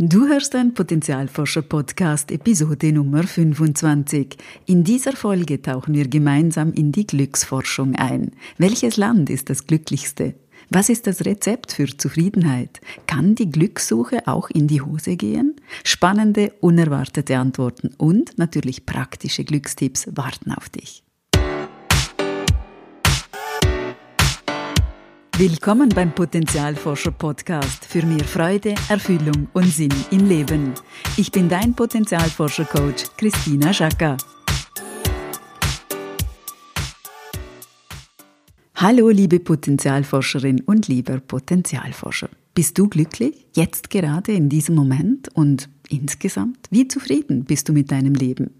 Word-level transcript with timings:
Du 0.00 0.28
hörst 0.28 0.54
ein 0.54 0.74
Potenzialforscher-Podcast, 0.74 2.30
Episode 2.30 2.92
Nummer 2.92 3.24
25. 3.24 4.36
In 4.66 4.84
dieser 4.84 5.10
Folge 5.10 5.60
tauchen 5.60 5.92
wir 5.92 6.06
gemeinsam 6.06 6.72
in 6.72 6.92
die 6.92 7.04
Glücksforschung 7.04 7.96
ein. 7.96 8.30
Welches 8.58 8.96
Land 8.96 9.28
ist 9.28 9.50
das 9.50 9.66
glücklichste? 9.66 10.36
Was 10.70 10.88
ist 10.88 11.08
das 11.08 11.24
Rezept 11.24 11.72
für 11.72 11.88
Zufriedenheit? 11.88 12.80
Kann 13.08 13.34
die 13.34 13.50
Glückssuche 13.50 14.28
auch 14.28 14.50
in 14.50 14.68
die 14.68 14.82
Hose 14.82 15.16
gehen? 15.16 15.56
Spannende, 15.82 16.52
unerwartete 16.60 17.36
Antworten 17.36 17.90
und 17.98 18.38
natürlich 18.38 18.86
praktische 18.86 19.42
Glückstipps 19.42 20.10
warten 20.14 20.52
auf 20.52 20.68
dich. 20.68 21.02
Willkommen 25.38 25.88
beim 25.90 26.12
Potenzialforscher 26.12 27.12
Podcast 27.12 27.84
für 27.84 28.04
mehr 28.04 28.24
Freude, 28.24 28.74
Erfüllung 28.88 29.46
und 29.52 29.66
Sinn 29.66 29.94
im 30.10 30.26
Leben. 30.28 30.74
Ich 31.16 31.30
bin 31.30 31.48
dein 31.48 31.74
Potenzialforscher 31.76 32.64
Coach 32.64 33.04
Christina 33.16 33.72
Schaka. 33.72 34.16
Hallo 38.74 39.10
liebe 39.10 39.38
Potenzialforscherin 39.38 40.62
und 40.62 40.88
lieber 40.88 41.20
Potenzialforscher. 41.20 42.30
Bist 42.52 42.76
du 42.76 42.88
glücklich 42.88 43.46
jetzt 43.54 43.90
gerade 43.90 44.32
in 44.32 44.48
diesem 44.48 44.74
Moment 44.74 45.28
und 45.36 45.68
insgesamt? 45.88 46.66
Wie 46.70 46.88
zufrieden 46.88 47.44
bist 47.44 47.68
du 47.68 47.72
mit 47.72 47.92
deinem 47.92 48.14
Leben? 48.14 48.50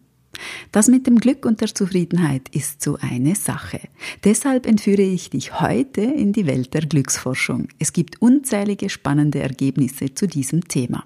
Das 0.73 0.89
mit 0.89 1.07
dem 1.07 1.17
Glück 1.17 1.45
und 1.47 1.61
der 1.61 1.75
Zufriedenheit 1.75 2.49
ist 2.51 2.83
so 2.83 2.99
eine 3.01 3.35
Sache. 3.35 3.81
Deshalb 4.25 4.67
entführe 4.67 5.03
ich 5.03 5.31
dich 5.31 5.61
heute 5.61 6.03
in 6.03 6.33
die 6.33 6.47
Welt 6.47 6.75
der 6.75 6.83
Glücksforschung. 6.83 7.69
Es 7.79 7.93
gibt 7.93 8.21
unzählige 8.21 8.91
spannende 8.91 9.41
Ergebnisse 9.41 10.15
zu 10.15 10.27
diesem 10.27 10.69
Thema. 10.69 11.05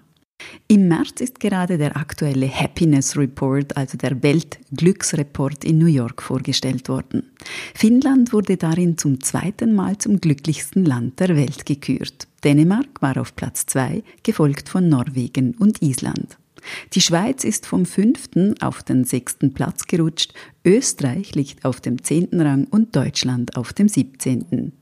Im 0.68 0.88
März 0.88 1.20
ist 1.20 1.40
gerade 1.40 1.78
der 1.78 1.96
aktuelle 1.96 2.48
Happiness 2.48 3.16
Report, 3.16 3.76
also 3.76 3.96
der 3.96 4.22
Weltglücksreport 4.22 5.64
in 5.64 5.78
New 5.78 5.86
York 5.86 6.22
vorgestellt 6.22 6.88
worden. 6.88 7.30
Finnland 7.74 8.32
wurde 8.32 8.56
darin 8.56 8.98
zum 8.98 9.20
zweiten 9.20 9.74
Mal 9.74 9.98
zum 9.98 10.20
glücklichsten 10.20 10.84
Land 10.84 11.20
der 11.20 11.36
Welt 11.36 11.66
gekürt. 11.66 12.26
Dänemark 12.42 13.00
war 13.00 13.18
auf 13.18 13.36
Platz 13.36 13.66
zwei, 13.66 14.02
gefolgt 14.22 14.68
von 14.68 14.88
Norwegen 14.88 15.54
und 15.54 15.80
Island. 15.82 16.38
Die 16.94 17.00
Schweiz 17.00 17.44
ist 17.44 17.66
vom 17.66 17.86
fünften 17.86 18.60
auf 18.62 18.82
den 18.82 19.04
sechsten 19.04 19.52
Platz 19.54 19.86
gerutscht, 19.86 20.34
Österreich 20.64 21.34
liegt 21.34 21.64
auf 21.64 21.80
dem 21.80 22.02
zehnten 22.02 22.40
Rang 22.40 22.66
und 22.70 22.94
Deutschland 22.94 23.56
auf 23.56 23.72
dem 23.72 23.88
siebzehnten. 23.88 24.72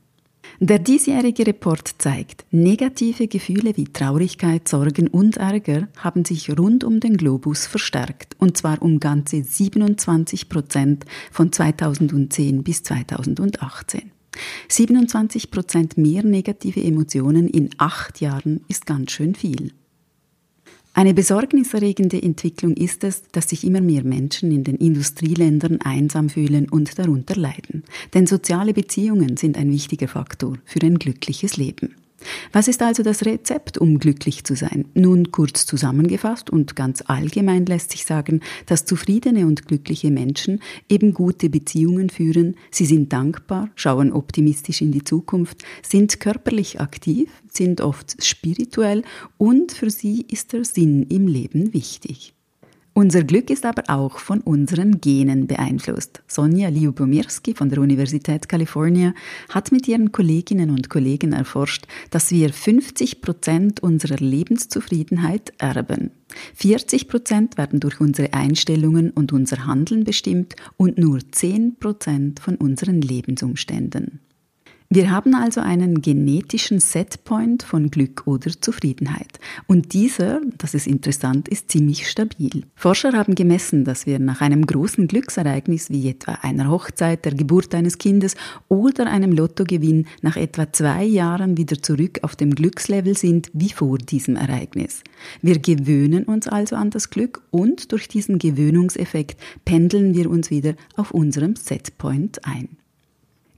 Der 0.59 0.79
diesjährige 0.79 1.47
Report 1.47 1.95
zeigt, 1.97 2.45
negative 2.51 3.27
Gefühle 3.27 3.75
wie 3.77 3.85
Traurigkeit, 3.85 4.67
Sorgen 4.67 5.07
und 5.07 5.37
Ärger 5.37 5.87
haben 5.97 6.25
sich 6.25 6.55
rund 6.55 6.83
um 6.83 6.99
den 6.99 7.17
Globus 7.17 7.65
verstärkt, 7.65 8.35
und 8.37 8.57
zwar 8.57 8.81
um 8.81 8.99
ganze 8.99 9.43
27 9.43 10.49
Prozent 10.49 11.05
von 11.31 11.51
2010 11.51 12.63
bis 12.63 12.83
2018. 12.83 14.11
27 14.69 15.51
Prozent 15.51 15.97
mehr 15.97 16.23
negative 16.23 16.83
Emotionen 16.83 17.47
in 17.47 17.69
acht 17.77 18.21
Jahren 18.21 18.61
ist 18.67 18.85
ganz 18.85 19.11
schön 19.11 19.35
viel. 19.35 19.73
Eine 20.93 21.13
besorgniserregende 21.13 22.21
Entwicklung 22.21 22.73
ist 22.73 23.05
es, 23.05 23.23
dass 23.31 23.49
sich 23.49 23.63
immer 23.63 23.79
mehr 23.79 24.03
Menschen 24.03 24.51
in 24.51 24.65
den 24.65 24.75
Industrieländern 24.75 25.79
einsam 25.81 26.29
fühlen 26.29 26.67
und 26.69 26.99
darunter 26.99 27.35
leiden. 27.35 27.83
Denn 28.13 28.27
soziale 28.27 28.73
Beziehungen 28.73 29.37
sind 29.37 29.57
ein 29.57 29.71
wichtiger 29.71 30.09
Faktor 30.09 30.57
für 30.65 30.81
ein 30.81 30.99
glückliches 30.99 31.55
Leben. 31.55 31.95
Was 32.51 32.67
ist 32.67 32.81
also 32.81 33.03
das 33.03 33.25
Rezept, 33.25 33.77
um 33.77 33.99
glücklich 33.99 34.43
zu 34.43 34.55
sein? 34.55 34.85
Nun 34.93 35.31
kurz 35.31 35.65
zusammengefasst 35.65 36.49
und 36.49 36.75
ganz 36.75 37.03
allgemein 37.07 37.65
lässt 37.65 37.91
sich 37.91 38.05
sagen, 38.05 38.41
dass 38.65 38.85
zufriedene 38.85 39.45
und 39.45 39.67
glückliche 39.67 40.11
Menschen 40.11 40.61
eben 40.89 41.13
gute 41.13 41.49
Beziehungen 41.49 42.09
führen, 42.09 42.55
sie 42.69 42.85
sind 42.85 43.13
dankbar, 43.13 43.69
schauen 43.75 44.11
optimistisch 44.11 44.81
in 44.81 44.91
die 44.91 45.03
Zukunft, 45.03 45.63
sind 45.81 46.19
körperlich 46.19 46.79
aktiv, 46.79 47.29
sind 47.49 47.81
oft 47.81 48.23
spirituell 48.23 49.03
und 49.37 49.71
für 49.71 49.89
sie 49.89 50.25
ist 50.29 50.53
der 50.53 50.65
Sinn 50.65 51.03
im 51.03 51.27
Leben 51.27 51.73
wichtig. 51.73 52.33
Unser 52.93 53.23
Glück 53.23 53.49
ist 53.49 53.65
aber 53.65 53.83
auch 53.87 54.19
von 54.19 54.41
unseren 54.41 54.99
Genen 54.99 55.47
beeinflusst. 55.47 56.21
Sonja 56.27 56.67
Liubomirski 56.67 57.53
von 57.53 57.69
der 57.69 57.79
Universität 57.79 58.49
California 58.49 59.13
hat 59.47 59.71
mit 59.71 59.87
ihren 59.87 60.11
Kolleginnen 60.11 60.69
und 60.71 60.89
Kollegen 60.89 61.31
erforscht, 61.31 61.87
dass 62.09 62.31
wir 62.31 62.51
50 62.51 63.21
Prozent 63.21 63.81
unserer 63.81 64.17
Lebenszufriedenheit 64.17 65.53
erben. 65.57 66.11
40 66.55 67.07
Prozent 67.07 67.57
werden 67.57 67.79
durch 67.79 68.01
unsere 68.01 68.33
Einstellungen 68.33 69.11
und 69.11 69.31
unser 69.31 69.65
Handeln 69.65 70.03
bestimmt 70.03 70.57
und 70.75 70.97
nur 70.97 71.19
10 71.31 71.77
Prozent 71.79 72.41
von 72.41 72.57
unseren 72.57 73.01
Lebensumständen. 73.01 74.19
Wir 74.93 75.09
haben 75.09 75.35
also 75.35 75.61
einen 75.61 76.01
genetischen 76.01 76.81
Setpoint 76.81 77.63
von 77.63 77.91
Glück 77.91 78.27
oder 78.27 78.51
Zufriedenheit. 78.59 79.39
Und 79.65 79.93
dieser, 79.93 80.41
das 80.57 80.73
ist 80.73 80.85
interessant, 80.85 81.47
ist 81.47 81.71
ziemlich 81.71 82.09
stabil. 82.09 82.65
Forscher 82.75 83.13
haben 83.13 83.33
gemessen, 83.33 83.85
dass 83.85 84.05
wir 84.05 84.19
nach 84.19 84.41
einem 84.41 84.65
großen 84.65 85.07
Glücksereignis 85.07 85.91
wie 85.91 86.09
etwa 86.09 86.33
einer 86.41 86.69
Hochzeit, 86.69 87.23
der 87.23 87.35
Geburt 87.35 87.73
eines 87.73 87.99
Kindes 87.99 88.35
oder 88.67 89.09
einem 89.09 89.31
Lottogewinn 89.31 90.07
nach 90.21 90.35
etwa 90.35 90.73
zwei 90.73 91.05
Jahren 91.05 91.55
wieder 91.55 91.81
zurück 91.81 92.19
auf 92.23 92.35
dem 92.35 92.53
Glückslevel 92.53 93.15
sind 93.15 93.49
wie 93.53 93.69
vor 93.69 93.97
diesem 93.97 94.35
Ereignis. 94.35 95.05
Wir 95.41 95.59
gewöhnen 95.59 96.25
uns 96.25 96.49
also 96.49 96.75
an 96.75 96.89
das 96.89 97.09
Glück 97.09 97.41
und 97.49 97.93
durch 97.93 98.09
diesen 98.09 98.39
Gewöhnungseffekt 98.39 99.39
pendeln 99.63 100.15
wir 100.15 100.29
uns 100.29 100.49
wieder 100.49 100.73
auf 100.97 101.11
unserem 101.11 101.55
Setpoint 101.55 102.43
ein. 102.43 102.80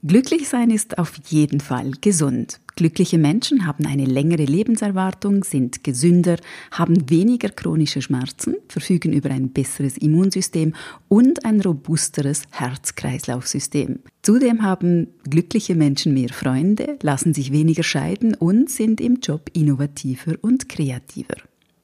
Glücklich 0.06 0.50
sein 0.50 0.68
ist 0.68 0.98
auf 0.98 1.14
jeden 1.28 1.60
Fall 1.60 1.92
gesund. 2.02 2.60
Glückliche 2.76 3.16
Menschen 3.16 3.66
haben 3.66 3.86
eine 3.86 4.04
längere 4.04 4.44
Lebenserwartung, 4.44 5.44
sind 5.44 5.82
gesünder, 5.82 6.36
haben 6.70 7.08
weniger 7.08 7.48
chronische 7.48 8.02
Schmerzen, 8.02 8.56
verfügen 8.68 9.14
über 9.14 9.30
ein 9.30 9.48
besseres 9.54 9.96
Immunsystem 9.96 10.74
und 11.08 11.46
ein 11.46 11.58
robusteres 11.62 12.42
Herz-Kreislauf-System. 12.50 14.00
Zudem 14.20 14.62
haben 14.62 15.06
glückliche 15.30 15.74
Menschen 15.74 16.12
mehr 16.12 16.28
Freunde, 16.28 16.98
lassen 17.00 17.32
sich 17.32 17.50
weniger 17.50 17.82
scheiden 17.82 18.34
und 18.34 18.68
sind 18.68 19.00
im 19.00 19.20
Job 19.22 19.48
innovativer 19.54 20.34
und 20.42 20.68
kreativer. 20.68 21.36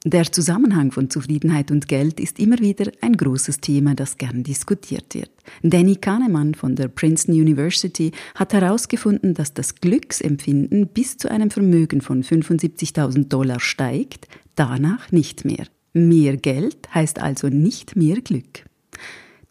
Der 0.06 0.32
Zusammenhang 0.32 0.92
von 0.92 1.10
Zufriedenheit 1.10 1.70
und 1.70 1.86
Geld 1.86 2.20
ist 2.20 2.38
immer 2.38 2.58
wieder 2.58 2.90
ein 3.02 3.18
großes 3.18 3.60
Thema, 3.60 3.94
das 3.94 4.16
gern 4.16 4.42
diskutiert 4.42 5.14
wird. 5.14 5.30
Danny 5.62 5.96
Kahnemann 5.96 6.54
von 6.54 6.74
der 6.74 6.88
Princeton 6.88 7.34
University 7.34 8.12
hat 8.34 8.54
herausgefunden, 8.54 9.34
dass 9.34 9.52
das 9.52 9.74
Glücksempfinden 9.74 10.88
bis 10.88 11.18
zu 11.18 11.30
einem 11.30 11.50
Vermögen 11.50 12.00
von 12.00 12.22
75.000 12.24 13.28
Dollar 13.28 13.60
steigt, 13.60 14.26
danach 14.54 15.12
nicht 15.12 15.44
mehr. 15.44 15.66
Mehr 15.92 16.38
Geld 16.38 16.88
heißt 16.94 17.18
also 17.20 17.48
nicht 17.48 17.94
mehr 17.94 18.22
Glück. 18.22 18.69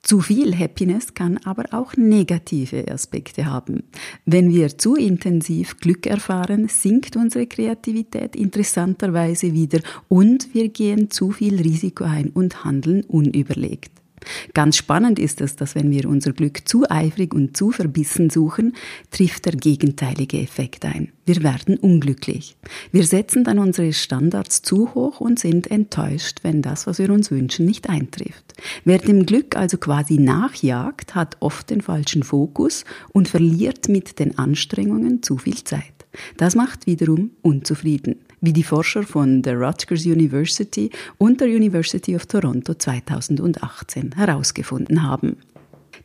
Zu 0.01 0.21
viel 0.21 0.57
Happiness 0.57 1.13
kann 1.13 1.37
aber 1.43 1.65
auch 1.71 1.95
negative 1.97 2.89
Aspekte 2.89 3.45
haben. 3.45 3.83
Wenn 4.25 4.49
wir 4.49 4.77
zu 4.77 4.95
intensiv 4.95 5.77
Glück 5.77 6.07
erfahren, 6.07 6.67
sinkt 6.69 7.15
unsere 7.15 7.47
Kreativität 7.47 8.35
interessanterweise 8.35 9.53
wieder 9.53 9.81
und 10.07 10.53
wir 10.53 10.69
gehen 10.69 11.11
zu 11.11 11.31
viel 11.31 11.61
Risiko 11.61 12.05
ein 12.05 12.29
und 12.29 12.63
handeln 12.63 13.03
unüberlegt. 13.03 13.98
Ganz 14.53 14.77
spannend 14.77 15.19
ist 15.19 15.41
es, 15.41 15.55
dass 15.55 15.75
wenn 15.75 15.91
wir 15.91 16.07
unser 16.07 16.33
Glück 16.33 16.67
zu 16.67 16.89
eifrig 16.89 17.33
und 17.33 17.55
zu 17.55 17.71
verbissen 17.71 18.29
suchen, 18.29 18.73
trifft 19.11 19.45
der 19.45 19.53
gegenteilige 19.53 20.39
Effekt 20.39 20.85
ein. 20.85 21.11
Wir 21.25 21.43
werden 21.43 21.77
unglücklich. 21.77 22.57
Wir 22.91 23.05
setzen 23.05 23.43
dann 23.43 23.59
unsere 23.59 23.93
Standards 23.93 24.61
zu 24.61 24.95
hoch 24.95 25.19
und 25.21 25.37
sind 25.37 25.69
enttäuscht, 25.69 26.39
wenn 26.41 26.61
das, 26.61 26.87
was 26.87 26.97
wir 26.97 27.11
uns 27.11 27.29
wünschen, 27.29 27.65
nicht 27.65 27.89
eintrifft. 27.89 28.55
Wer 28.83 28.97
dem 28.97 29.25
Glück 29.25 29.55
also 29.55 29.77
quasi 29.77 30.17
nachjagt, 30.17 31.15
hat 31.15 31.37
oft 31.39 31.69
den 31.69 31.81
falschen 31.81 32.23
Fokus 32.23 32.83
und 33.13 33.27
verliert 33.27 33.89
mit 33.89 34.19
den 34.19 34.37
Anstrengungen 34.37 35.21
zu 35.21 35.37
viel 35.37 35.63
Zeit. 35.63 35.83
Das 36.37 36.55
macht 36.55 36.87
wiederum 36.87 37.31
unzufrieden 37.41 38.15
wie 38.41 38.53
die 38.53 38.63
Forscher 38.63 39.03
von 39.03 39.41
der 39.41 39.59
Rutgers 39.59 40.05
University 40.05 40.89
und 41.17 41.41
der 41.41 41.47
University 41.47 42.15
of 42.15 42.25
Toronto 42.25 42.73
2018 42.73 44.15
herausgefunden 44.15 45.03
haben. 45.03 45.37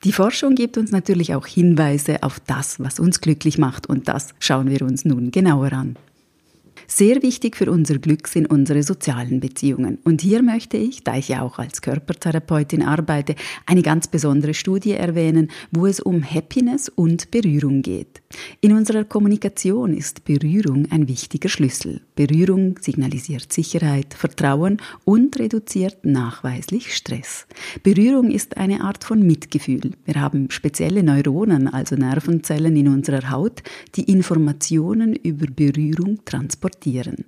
Die 0.05 0.13
Forschung 0.13 0.55
gibt 0.55 0.77
uns 0.77 0.91
natürlich 0.91 1.35
auch 1.35 1.47
Hinweise 1.47 2.23
auf 2.23 2.41
das, 2.41 2.81
was 2.81 2.99
uns 2.99 3.21
glücklich 3.21 3.59
macht 3.59 3.89
und 3.89 4.09
das 4.09 4.35
schauen 4.39 4.69
wir 4.69 4.83
uns 4.83 5.05
nun 5.05 5.31
genauer 5.31 5.73
an. 5.73 5.97
Sehr 6.87 7.23
wichtig 7.23 7.57
für 7.57 7.71
unser 7.71 7.99
Glück 7.99 8.29
sind 8.29 8.51
unsere 8.51 8.83
sozialen 8.83 9.41
Beziehungen. 9.41 9.99
Und 10.05 10.21
hier 10.21 10.43
möchte 10.43 10.77
ich, 10.77 11.03
da 11.03 11.17
ich 11.17 11.29
ja 11.29 11.43
auch 11.43 11.59
als 11.59 11.81
Körpertherapeutin 11.81 12.83
arbeite, 12.83 13.35
eine 13.67 13.83
ganz 13.83 14.09
besondere 14.09 14.55
Studie 14.55 14.93
erwähnen, 14.93 15.51
wo 15.71 15.87
es 15.87 16.01
um 16.01 16.23
Happiness 16.23 16.89
und 16.89 17.31
Berührung 17.31 17.83
geht. 17.83 18.23
In 18.61 18.73
unserer 18.73 19.05
Kommunikation 19.05 19.95
ist 19.95 20.25
Berührung 20.25 20.87
ein 20.91 21.09
wichtiger 21.09 21.49
Schlüssel. 21.49 22.03
Berührung 22.17 22.79
signalisiert 22.81 23.53
Sicherheit, 23.53 24.15
Vertrauen 24.15 24.79
und 25.05 25.37
reduziert 25.39 26.05
nachweislich 26.05 26.95
Stress. 26.95 27.47
Berührung 27.83 28.31
ist 28.31 28.57
eine 28.57 28.83
Art 28.83 29.03
von 29.03 29.21
Mitgefühl. 29.27 29.91
Wir 30.05 30.21
haben 30.21 30.49
spezielle 30.51 31.03
Neuronen, 31.03 31.67
also 31.67 31.97
Nervenzellen 31.97 32.77
in 32.77 32.87
unserer 32.87 33.31
Haut, 33.31 33.63
die 33.97 34.05
Informationen 34.05 35.17
über 35.17 35.47
Berührung 35.47 36.25
transportieren. 36.25 37.25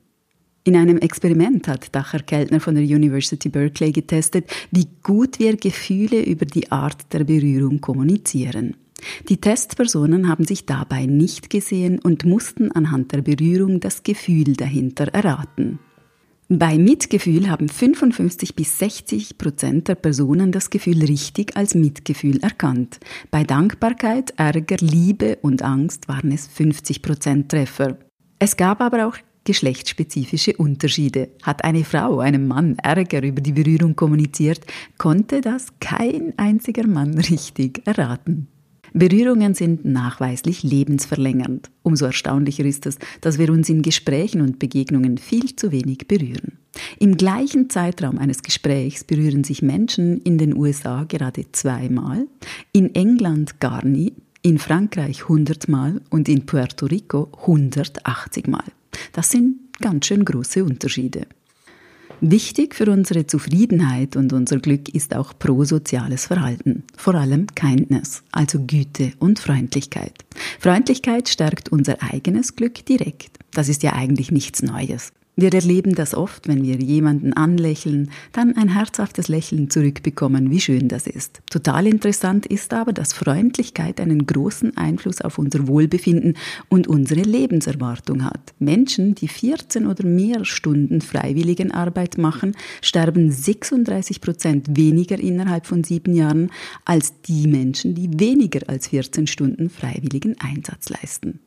In 0.62 0.76
einem 0.76 0.98
Experiment 0.98 1.66
hat 1.68 1.94
Dacher 1.94 2.20
Keltner 2.20 2.60
von 2.60 2.74
der 2.76 2.84
University 2.84 3.48
Berkeley 3.48 3.92
getestet, 3.92 4.50
wie 4.70 4.86
gut 5.02 5.38
wir 5.38 5.56
Gefühle 5.56 6.22
über 6.24 6.44
die 6.44 6.70
Art 6.70 7.12
der 7.12 7.24
Berührung 7.24 7.80
kommunizieren. 7.80 8.76
Die 9.28 9.40
Testpersonen 9.40 10.28
haben 10.28 10.44
sich 10.44 10.66
dabei 10.66 11.06
nicht 11.06 11.50
gesehen 11.50 11.98
und 11.98 12.25
mussten 12.25 12.72
anhand 12.72 13.12
der 13.12 13.22
Berührung 13.22 13.81
das 13.81 14.02
Gefühl 14.02 14.54
dahinter 14.54 15.08
erraten. 15.08 15.78
Bei 16.48 16.78
Mitgefühl 16.78 17.50
haben 17.50 17.69
55 17.69 18.54
bis 18.54 18.78
60 18.78 19.37
Prozent 19.37 19.88
der 19.88 19.96
Personen 19.96 20.52
das 20.52 20.70
Gefühl 20.70 21.02
richtig 21.02 21.56
als 21.56 21.75
Mitgefühl 21.75 22.38
erkannt. 22.38 23.00
Bei 23.32 23.43
Dankbarkeit, 23.43 24.32
Ärger, 24.37 24.76
Liebe 24.78 25.38
und 25.43 25.62
Angst 25.62 26.06
waren 26.06 26.31
es 26.31 26.46
50 26.46 27.02
Prozent 27.02 27.48
Treffer. 27.48 27.98
Es 28.38 28.56
gab 28.56 28.81
aber 28.81 29.08
auch 29.08 29.16
geschlechtsspezifische 29.43 30.56
Unterschiede. 30.56 31.31
Hat 31.43 31.64
eine 31.64 31.82
Frau 31.82 32.20
einem 32.20 32.46
Mann 32.46 32.76
Ärger 32.78 33.25
über 33.25 33.40
die 33.40 33.52
Berührung 33.52 33.96
kommuniziert, 33.96 34.60
konnte 34.98 35.40
das 35.40 35.66
kein 35.81 36.32
einziger 36.37 36.87
Mann 36.87 37.19
richtig 37.19 37.84
erraten. 37.87 38.46
Berührungen 38.96 39.52
sind 39.52 39.84
nachweislich 39.84 40.62
lebensverlängernd. 40.62 41.70
Umso 41.82 42.06
erstaunlicher 42.06 42.64
ist 42.64 42.87
es, 42.87 42.96
dass 43.20 43.37
wir 43.37 43.50
uns 43.50 43.69
in 43.69 43.82
Gesprächen 43.82 44.40
und 44.40 44.58
Begegnungen 44.58 45.19
viel 45.19 45.54
zu 45.54 45.70
wenig 45.70 46.08
berühren. 46.08 46.56
Im 46.98 47.19
gleichen 47.19 47.69
Zeitraum 47.69 48.16
eines 48.16 48.43
Gesprächs 48.43 49.04
berühren 49.04 49.44
sich 49.44 49.60
Menschen 49.60 50.22
in 50.22 50.38
den 50.38 50.56
USA 50.56 51.04
gerade 51.04 51.44
zweimal, 51.52 52.26
in 52.72 52.94
England 52.94 53.60
gar 53.60 53.84
nie, 53.84 54.14
in 54.40 54.58
Frankreich 54.58 55.25
100 55.25 55.69
Mal 55.69 56.00
und 56.08 56.26
in 56.26 56.46
Puerto 56.46 56.87
Rico 56.87 57.28
180 57.40 58.46
Mal. 58.46 58.64
Das 59.12 59.31
sind 59.31 59.56
ganz 59.78 60.06
schön 60.06 60.25
große 60.25 60.64
Unterschiede. 60.64 61.26
Wichtig 62.22 62.74
für 62.74 62.90
unsere 62.90 63.26
Zufriedenheit 63.26 64.16
und 64.16 64.32
unser 64.32 64.58
Glück 64.58 64.88
ist 64.88 65.14
auch 65.14 65.38
prosoziales 65.38 66.26
Verhalten, 66.26 66.84
vor 66.96 67.14
allem 67.14 67.46
Kindness, 67.54 68.22
also 68.32 68.60
Güte 68.66 69.12
und 69.18 69.38
Freundlichkeit. 69.38 70.14
Freundlichkeit 70.58 71.28
stärkt 71.28 71.68
unser 71.68 72.02
eigenes 72.02 72.56
Glück 72.56 72.86
direkt. 72.86 73.38
Das 73.52 73.68
ist 73.68 73.82
ja 73.82 73.92
eigentlich 73.92 74.30
nichts 74.30 74.62
Neues. 74.62 75.12
Wir 75.38 75.52
erleben 75.52 75.94
das 75.94 76.14
oft, 76.14 76.48
wenn 76.48 76.62
wir 76.62 76.76
jemanden 76.76 77.34
anlächeln, 77.34 78.10
dann 78.32 78.56
ein 78.56 78.70
herzhaftes 78.70 79.28
Lächeln 79.28 79.68
zurückbekommen, 79.68 80.50
wie 80.50 80.60
schön 80.60 80.88
das 80.88 81.06
ist. 81.06 81.42
Total 81.50 81.86
interessant 81.86 82.46
ist 82.46 82.72
aber, 82.72 82.94
dass 82.94 83.12
Freundlichkeit 83.12 84.00
einen 84.00 84.24
großen 84.24 84.78
Einfluss 84.78 85.20
auf 85.20 85.36
unser 85.36 85.68
Wohlbefinden 85.68 86.38
und 86.70 86.88
unsere 86.88 87.20
Lebenserwartung 87.20 88.24
hat. 88.24 88.54
Menschen, 88.58 89.14
die 89.14 89.28
14 89.28 89.86
oder 89.86 90.06
mehr 90.06 90.46
Stunden 90.46 91.02
Freiwilligenarbeit 91.02 92.16
machen, 92.16 92.56
sterben 92.80 93.30
36 93.30 94.22
Prozent 94.22 94.74
weniger 94.74 95.18
innerhalb 95.18 95.66
von 95.66 95.84
sieben 95.84 96.14
Jahren 96.14 96.50
als 96.86 97.20
die 97.20 97.46
Menschen, 97.46 97.94
die 97.94 98.08
weniger 98.18 98.60
als 98.68 98.88
14 98.88 99.26
Stunden 99.26 99.68
freiwilligen 99.68 100.40
Einsatz 100.40 100.88
leisten. 100.88 101.40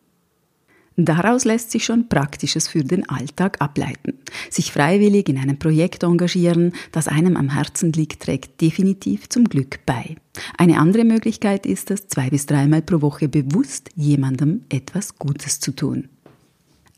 Daraus 1.02 1.46
lässt 1.46 1.72
sich 1.72 1.86
schon 1.86 2.10
Praktisches 2.10 2.68
für 2.68 2.84
den 2.84 3.08
Alltag 3.08 3.62
ableiten. 3.62 4.20
Sich 4.50 4.74
freiwillig 4.74 5.30
in 5.30 5.38
einem 5.38 5.58
Projekt 5.58 6.04
engagieren, 6.04 6.74
das 6.92 7.08
einem 7.08 7.38
am 7.38 7.54
Herzen 7.54 7.94
liegt, 7.94 8.24
trägt 8.24 8.60
definitiv 8.60 9.30
zum 9.30 9.46
Glück 9.46 9.80
bei. 9.86 10.18
Eine 10.58 10.78
andere 10.78 11.06
Möglichkeit 11.06 11.66
ist 11.66 11.90
es, 11.90 12.10
zwei 12.10 12.30
bis 12.30 12.48
dreimal 12.48 12.82
pro 12.82 13.02
Woche 13.02 13.30
bewusst 13.30 13.92
jemandem 13.96 14.66
etwas 14.68 15.18
Gutes 15.18 15.62
zu 15.62 15.72
tun. 15.72 16.10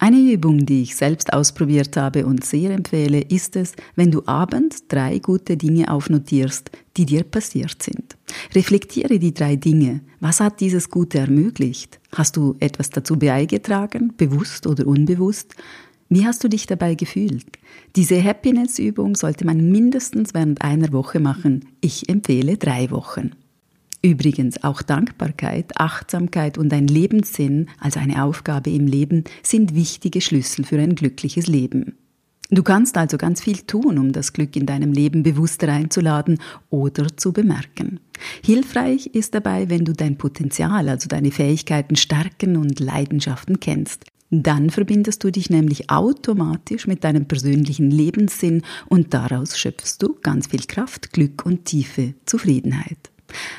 Eine 0.04 0.18
Übung, 0.18 0.66
die 0.66 0.82
ich 0.82 0.96
selbst 0.96 1.32
ausprobiert 1.32 1.96
habe 1.96 2.26
und 2.26 2.44
sehr 2.44 2.72
empfehle, 2.72 3.22
ist 3.22 3.56
es, 3.56 3.74
wenn 3.96 4.10
du 4.10 4.24
abends 4.26 4.88
drei 4.88 5.20
gute 5.20 5.58
Dinge 5.58 5.94
aufnotierst, 5.94 6.72
die 6.98 7.06
dir 7.06 7.24
passiert 7.24 7.84
sind. 7.84 8.18
Reflektiere 8.56 9.20
die 9.20 9.32
drei 9.32 9.58
Dinge. 9.58 10.02
Was 10.20 10.40
hat 10.40 10.60
dieses 10.60 10.90
Gute 10.90 11.20
ermöglicht? 11.20 12.00
Hast 12.16 12.36
du 12.36 12.56
etwas 12.60 12.90
dazu 12.90 13.20
beigetragen, 13.20 14.14
bewusst 14.18 14.66
oder 14.66 14.88
unbewusst? 14.88 15.54
Wie 16.10 16.26
hast 16.26 16.44
du 16.44 16.48
dich 16.48 16.66
dabei 16.66 16.96
gefühlt? 16.96 17.46
Diese 17.96 18.24
Happiness-Übung 18.24 19.16
sollte 19.16 19.46
man 19.46 19.70
mindestens 19.70 20.34
während 20.34 20.64
einer 20.64 20.92
Woche 20.94 21.20
machen. 21.20 21.68
Ich 21.80 22.10
empfehle 22.10 22.58
drei 22.58 22.90
Wochen. 22.90 23.34
Übrigens 24.04 24.64
auch 24.64 24.82
Dankbarkeit, 24.82 25.78
Achtsamkeit 25.80 26.58
und 26.58 26.74
ein 26.74 26.88
Lebenssinn, 26.88 27.68
also 27.80 28.00
eine 28.00 28.24
Aufgabe 28.24 28.72
im 28.72 28.88
Leben, 28.88 29.26
sind 29.44 29.76
wichtige 29.76 30.22
Schlüssel 30.22 30.66
für 30.66 30.80
ein 30.80 30.96
glückliches 30.96 31.46
Leben. 31.46 31.98
Du 32.50 32.64
kannst 32.64 32.98
also 32.98 33.18
ganz 33.18 33.42
viel 33.42 33.60
tun, 33.60 33.98
um 33.98 34.12
das 34.12 34.34
Glück 34.34 34.56
in 34.56 34.66
deinem 34.66 34.92
Leben 34.92 35.24
bewusster 35.24 35.70
einzuladen 35.70 36.40
oder 36.70 37.16
zu 37.16 37.32
bemerken. 37.32 38.00
Hilfreich 38.44 39.08
ist 39.08 39.36
dabei, 39.36 39.70
wenn 39.70 39.86
du 39.86 39.94
dein 39.94 40.18
Potenzial, 40.18 40.90
also 40.90 41.08
deine 41.08 41.32
Fähigkeiten, 41.32 41.96
Stärken 41.96 42.58
und 42.58 42.80
Leidenschaften 42.80 43.60
kennst. 43.60 44.06
Dann 44.32 44.70
verbindest 44.70 45.24
du 45.24 45.32
dich 45.32 45.50
nämlich 45.50 45.90
automatisch 45.90 46.88
mit 46.88 47.04
deinem 47.04 47.26
persönlichen 47.26 47.92
Lebenssinn 47.92 48.64
und 48.90 49.14
daraus 49.14 49.58
schöpfst 49.58 49.98
du 50.00 50.18
ganz 50.22 50.48
viel 50.48 50.64
Kraft, 50.68 51.14
Glück 51.14 51.46
und 51.46 51.66
tiefe 51.66 52.16
Zufriedenheit. 52.26 53.11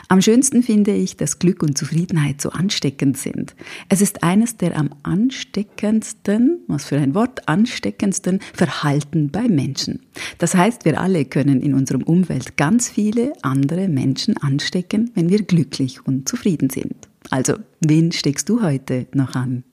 Am 0.08 0.20
schönsten 0.20 0.62
finde 0.62 0.92
ich, 0.92 1.16
dass 1.16 1.38
Glück 1.38 1.62
und 1.62 1.76
Zufriedenheit 1.76 2.40
so 2.40 2.50
ansteckend 2.50 3.16
sind. 3.16 3.54
Es 3.88 4.00
ist 4.00 4.22
eines 4.22 4.56
der 4.56 4.76
am 4.76 4.90
ansteckendsten, 5.02 6.60
was 6.66 6.84
für 6.84 6.98
ein 6.98 7.14
Wort, 7.14 7.48
ansteckendsten 7.48 8.40
Verhalten 8.54 9.30
bei 9.30 9.48
Menschen. 9.48 10.00
Das 10.38 10.54
heißt, 10.54 10.84
wir 10.84 11.00
alle 11.00 11.24
können 11.24 11.60
in 11.60 11.74
unserem 11.74 12.02
Umfeld 12.02 12.56
ganz 12.56 12.88
viele 12.88 13.32
andere 13.42 13.88
Menschen 13.88 14.36
anstecken, 14.36 15.10
wenn 15.14 15.28
wir 15.28 15.42
glücklich 15.42 16.06
und 16.06 16.28
zufrieden 16.28 16.70
sind. 16.70 17.08
Also, 17.30 17.54
wen 17.80 18.12
steckst 18.12 18.48
du 18.48 18.62
heute 18.62 19.06
noch 19.14 19.34
an? 19.34 19.64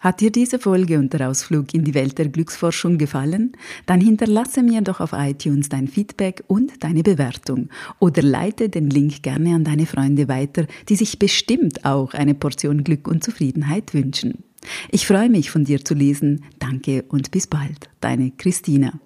Hat 0.00 0.20
dir 0.20 0.30
diese 0.30 0.58
Folge 0.58 0.98
und 0.98 1.12
der 1.12 1.28
Ausflug 1.28 1.74
in 1.74 1.84
die 1.84 1.94
Welt 1.94 2.18
der 2.18 2.28
Glücksforschung 2.28 2.98
gefallen? 2.98 3.52
Dann 3.86 4.00
hinterlasse 4.00 4.62
mir 4.62 4.80
doch 4.80 5.00
auf 5.00 5.12
iTunes 5.12 5.68
dein 5.68 5.88
Feedback 5.88 6.44
und 6.46 6.84
deine 6.84 7.02
Bewertung 7.02 7.68
oder 7.98 8.22
leite 8.22 8.68
den 8.68 8.90
Link 8.90 9.22
gerne 9.22 9.54
an 9.54 9.64
deine 9.64 9.86
Freunde 9.86 10.28
weiter, 10.28 10.66
die 10.88 10.96
sich 10.96 11.18
bestimmt 11.18 11.84
auch 11.84 12.14
eine 12.14 12.34
Portion 12.34 12.84
Glück 12.84 13.08
und 13.08 13.24
Zufriedenheit 13.24 13.92
wünschen. 13.94 14.44
Ich 14.90 15.06
freue 15.06 15.30
mich 15.30 15.50
von 15.50 15.64
dir 15.64 15.84
zu 15.84 15.94
lesen. 15.94 16.44
Danke 16.58 17.04
und 17.08 17.30
bis 17.30 17.46
bald. 17.46 17.88
Deine 18.00 18.32
Christina. 18.32 19.00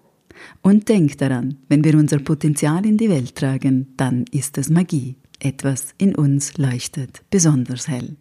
Und 0.61 0.88
denk 0.88 1.18
daran, 1.18 1.56
wenn 1.68 1.84
wir 1.84 1.94
unser 1.94 2.18
Potenzial 2.18 2.84
in 2.84 2.96
die 2.96 3.11
Welt 3.11 3.37
tragen, 3.37 3.88
dann 3.96 4.25
ist 4.30 4.58
es 4.58 4.70
Magie. 4.70 5.16
Etwas 5.38 5.94
in 5.99 6.14
uns 6.14 6.56
leuchtet 6.58 7.22
besonders 7.30 7.88
hell. 7.88 8.16